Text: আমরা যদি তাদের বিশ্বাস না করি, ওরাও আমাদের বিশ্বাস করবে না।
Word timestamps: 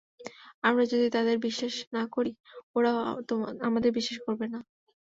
আমরা 0.63 0.83
যদি 0.85 1.07
তাদের 1.09 1.35
বিশ্বাস 1.39 1.75
না 1.95 2.03
করি, 2.15 2.31
ওরাও 2.75 2.99
আমাদের 3.67 3.91
বিশ্বাস 3.97 4.17
করবে 4.25 4.45
না। 4.47 4.59